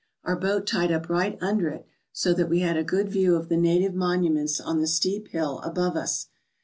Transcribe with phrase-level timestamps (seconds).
[0.23, 3.49] Our boat tied up right under it, so that we had a good view of
[3.49, 6.25] the native monuments on the steep hill above us.